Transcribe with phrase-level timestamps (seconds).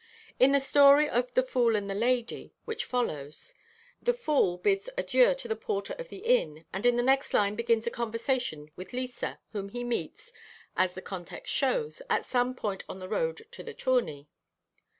[0.39, 3.53] In the story of "The Fool and the Lady" which follows,
[4.01, 7.53] the fool bids adieu to the porter of the inn, and in the next line
[7.53, 10.33] begins a conversation with Lisa, whom he meets,
[10.75, 14.27] as the context shows, at some point on the road to the tourney.